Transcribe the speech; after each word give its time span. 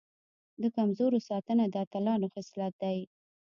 د 0.61 0.63
کمزورو 0.75 1.19
ساتنه 1.29 1.63
د 1.69 1.75
اتلانو 1.85 2.27
خصلت 2.33 2.73
دی. 2.83 2.99